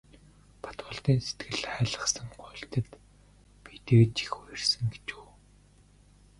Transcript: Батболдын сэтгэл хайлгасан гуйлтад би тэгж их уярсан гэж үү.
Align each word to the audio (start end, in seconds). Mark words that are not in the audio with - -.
Батболдын 0.63 1.19
сэтгэл 1.25 1.61
хайлгасан 1.73 2.27
гуйлтад 2.41 2.87
би 3.63 3.73
тэгж 3.87 4.15
их 4.25 4.33
уярсан 4.39 4.83
гэж 4.93 5.07
үү. 5.19 5.29